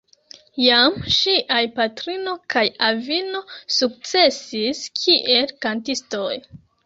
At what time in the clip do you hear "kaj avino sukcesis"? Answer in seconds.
2.53-4.81